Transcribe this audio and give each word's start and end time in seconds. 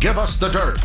Give 0.00 0.18
us 0.18 0.36
the 0.36 0.48
dirt. 0.48 0.78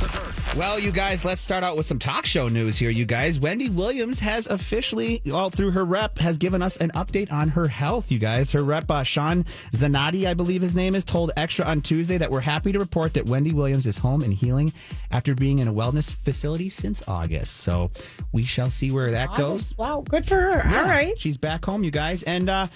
Well, 0.55 0.79
you 0.79 0.91
guys, 0.91 1.25
let's 1.25 1.41
start 1.41 1.63
out 1.63 1.77
with 1.77 1.85
some 1.85 1.99
talk 1.99 2.25
show 2.25 2.47
news 2.47 2.77
here, 2.77 2.89
you 2.89 3.05
guys. 3.05 3.39
Wendy 3.39 3.70
Williams 3.70 4.20
has 4.20 4.47
officially, 4.47 5.21
all 5.31 5.49
through 5.49 5.71
her 5.71 5.85
rep, 5.85 6.17
has 6.20 6.38
given 6.38 6.61
us 6.61 6.77
an 6.77 6.91
update 6.91 7.31
on 7.31 7.49
her 7.49 7.67
health, 7.67 8.11
you 8.11 8.20
guys. 8.20 8.52
Her 8.52 8.63
rep, 8.63 8.89
uh, 8.89 9.03
Sean 9.03 9.43
Zanotti, 9.71 10.25
I 10.27 10.33
believe 10.33 10.61
his 10.61 10.75
name 10.75 10.95
is, 10.95 11.03
told 11.03 11.31
Extra 11.38 11.66
on 11.66 11.81
Tuesday 11.81 12.17
that 12.17 12.31
we're 12.31 12.39
happy 12.41 12.71
to 12.71 12.80
report 12.80 13.13
that 13.16 13.25
Wendy 13.25 13.53
Williams 13.53 13.85
is 13.85 13.97
home 13.97 14.23
and 14.23 14.33
healing 14.33 14.71
after 15.11 15.35
being 15.35 15.59
in 15.59 15.67
a 15.67 15.73
wellness 15.73 16.16
facility 16.16 16.69
since 16.69 17.03
August. 17.08 17.58
So 17.58 17.91
we 18.31 18.44
shall 18.44 18.69
see 18.69 18.91
where 18.91 19.11
that 19.11 19.35
goes. 19.35 19.75
Wow, 19.77 20.03
good 20.08 20.25
for 20.25 20.35
her. 20.35 20.63
Yeah, 20.69 20.81
All 20.81 20.88
right. 20.88 21.17
She's 21.17 21.38
back 21.38 21.66
home, 21.66 21.83
you 21.83 21.92
guys. 21.92 22.23
And 22.23 22.49
uh, 22.49 22.67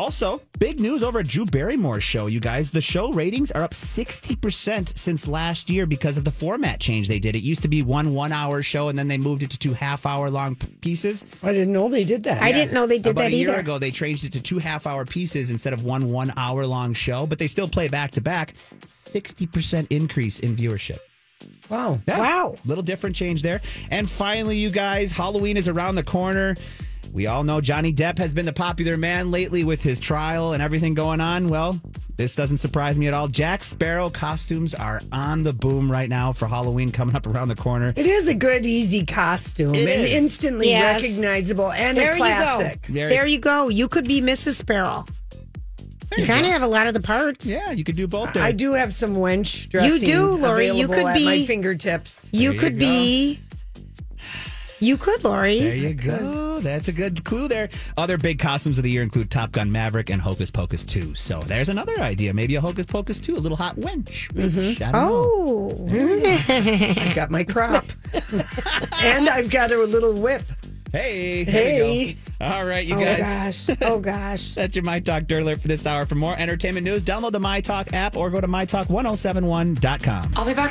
also, 0.00 0.40
big 0.58 0.80
news 0.80 1.02
over 1.02 1.18
at 1.18 1.28
Drew 1.28 1.44
Barrymore's 1.44 2.02
show, 2.02 2.26
you 2.26 2.40
guys. 2.40 2.70
The 2.70 2.80
show 2.80 3.12
ratings 3.12 3.50
are 3.50 3.62
up 3.62 3.72
60% 3.72 4.96
since 4.96 5.28
last 5.28 5.68
year 5.68 5.84
because 5.84 6.16
of 6.16 6.24
the 6.24 6.30
format 6.30 6.80
change 6.80 7.06
they 7.06 7.18
did. 7.18 7.36
It 7.36 7.42
used 7.42 7.60
to 7.62 7.68
be 7.68 7.82
one 7.82 8.14
one 8.14 8.32
hour 8.32 8.62
show, 8.62 8.88
and 8.88 8.98
then 8.98 9.08
they 9.08 9.18
moved 9.18 9.42
it 9.42 9.50
to 9.50 9.58
two 9.58 9.74
half 9.74 10.06
hour 10.06 10.30
long 10.30 10.56
pieces. 10.80 11.26
I 11.42 11.52
didn't 11.52 11.74
know 11.74 11.90
they 11.90 12.04
did 12.04 12.22
that. 12.22 12.42
I 12.42 12.50
didn't 12.50 12.72
know 12.72 12.86
they 12.86 12.96
did 12.98 13.10
About 13.10 13.22
that 13.24 13.32
a 13.32 13.36
year 13.36 13.50
either. 13.50 13.60
ago, 13.60 13.78
they 13.78 13.90
changed 13.90 14.24
it 14.24 14.32
to 14.32 14.42
two 14.42 14.58
half 14.58 14.86
hour 14.86 15.04
pieces 15.04 15.50
instead 15.50 15.74
of 15.74 15.84
one 15.84 16.10
one 16.10 16.32
hour 16.38 16.66
long 16.66 16.94
show, 16.94 17.26
but 17.26 17.38
they 17.38 17.46
still 17.46 17.68
play 17.68 17.88
back 17.88 18.10
to 18.12 18.22
back. 18.22 18.54
60% 18.86 19.86
increase 19.90 20.40
in 20.40 20.56
viewership. 20.56 20.98
Wow. 21.68 22.00
Yeah. 22.08 22.18
Wow. 22.18 22.56
Little 22.64 22.82
different 22.84 23.16
change 23.16 23.42
there. 23.42 23.60
And 23.90 24.08
finally, 24.08 24.56
you 24.56 24.70
guys, 24.70 25.12
Halloween 25.12 25.56
is 25.56 25.68
around 25.68 25.96
the 25.96 26.02
corner. 26.02 26.56
We 27.12 27.26
all 27.26 27.42
know 27.42 27.60
Johnny 27.60 27.92
Depp 27.92 28.18
has 28.18 28.32
been 28.32 28.46
the 28.46 28.52
popular 28.52 28.96
man 28.96 29.32
lately 29.32 29.64
with 29.64 29.82
his 29.82 29.98
trial 29.98 30.52
and 30.52 30.62
everything 30.62 30.94
going 30.94 31.20
on. 31.20 31.48
Well, 31.48 31.80
this 32.16 32.36
doesn't 32.36 32.58
surprise 32.58 33.00
me 33.00 33.08
at 33.08 33.14
all. 33.14 33.26
Jack 33.26 33.64
Sparrow 33.64 34.10
costumes 34.10 34.74
are 34.74 35.00
on 35.10 35.42
the 35.42 35.52
boom 35.52 35.90
right 35.90 36.08
now 36.08 36.32
for 36.32 36.46
Halloween 36.46 36.92
coming 36.92 37.16
up 37.16 37.26
around 37.26 37.48
the 37.48 37.56
corner. 37.56 37.92
It 37.96 38.06
is 38.06 38.28
a 38.28 38.34
good, 38.34 38.64
easy 38.64 39.04
costume 39.04 39.74
It 39.74 39.88
and 39.88 40.02
is. 40.02 40.12
instantly 40.12 40.68
Yes. 40.68 41.02
recognizable 41.02 41.72
and 41.72 41.98
There 41.98 42.12
a 42.12 42.14
you 42.14 42.18
go. 42.18 42.24
classic. 42.24 42.86
Very- 42.86 43.10
There 43.10 43.26
you 43.26 43.38
go. 43.40 43.68
You 43.68 43.88
could 43.88 44.06
be 44.06 44.20
Mrs. 44.20 44.54
Sparrow. 44.54 45.04
You, 46.16 46.26
kind 46.26 46.44
of 46.44 46.50
have 46.52 46.62
a 46.62 46.66
lot 46.66 46.86
of 46.88 46.94
the 46.94 47.00
parts. 47.00 47.46
Yeah, 47.46 47.70
you 47.70 47.84
could 47.84 47.94
do 47.96 48.06
both 48.08 48.32
there. 48.32 48.42
I 48.42 48.50
do 48.52 48.72
have 48.72 48.92
some 48.92 49.14
wench 49.16 49.68
dressing. 49.68 50.00
You 50.00 50.06
do, 50.06 50.26
Lori. 50.36 50.68
You 50.70 50.88
could 50.88 51.06
at 51.06 51.16
be- 51.16 51.24
my 51.24 51.44
fingertips. 51.46 52.28
You 52.32 52.52
you 52.52 52.58
could 52.58 52.74
go. 52.74 52.78
be. 52.84 53.38
You 54.80 54.96
could, 54.96 55.22
Lori. 55.24 55.60
There 55.60 55.76
you 55.76 55.94
go. 55.94 56.60
That's 56.60 56.88
a 56.88 56.92
good 56.92 57.24
clue 57.24 57.48
there. 57.48 57.68
Other 57.96 58.16
big 58.18 58.38
costumes 58.38 58.78
of 58.78 58.84
the 58.84 58.90
year 58.90 59.02
include 59.02 59.30
Top 59.30 59.52
Gun 59.52 59.70
Maverick 59.70 60.10
and 60.10 60.20
Hocus 60.20 60.50
Pocus 60.50 60.84
2. 60.84 61.14
So 61.14 61.40
there's 61.40 61.68
another 61.68 61.98
idea. 62.00 62.32
Maybe 62.34 62.56
a 62.56 62.60
Hocus 62.60 62.86
Pocus 62.86 63.20
2, 63.20 63.36
a 63.36 63.38
little 63.38 63.56
hot 63.56 63.76
wench. 63.76 64.32
Which, 64.34 64.52
mm-hmm. 64.52 64.82
I 64.82 64.92
don't 64.92 65.00
know. 65.00 65.26
Oh, 65.30 67.02
I've 67.08 67.14
got 67.14 67.30
my 67.30 67.44
crop, 67.44 67.84
and 69.02 69.28
I've 69.28 69.50
got 69.50 69.70
a 69.70 69.78
little 69.78 70.14
whip. 70.14 70.42
Hey, 70.92 71.44
Hey. 71.44 72.16
go. 72.40 72.46
All 72.46 72.64
right, 72.64 72.84
you 72.84 72.96
oh 72.96 72.98
guys. 72.98 73.68
Oh, 73.68 73.74
gosh. 73.74 73.78
Oh 73.90 74.00
gosh. 74.00 74.54
That's 74.54 74.74
your 74.74 74.84
My 74.84 74.98
Talk 74.98 75.26
Dirt 75.26 75.42
Alert 75.42 75.60
for 75.60 75.68
this 75.68 75.86
hour. 75.86 76.04
For 76.04 76.16
more 76.16 76.36
entertainment 76.36 76.84
news, 76.84 77.04
download 77.04 77.32
the 77.32 77.38
My 77.40 77.60
Talk 77.60 77.92
app 77.92 78.16
or 78.16 78.28
go 78.30 78.40
to 78.40 78.48
mytalk1071.com. 78.48 80.32
I'll 80.36 80.46
be 80.46 80.54
back. 80.54 80.68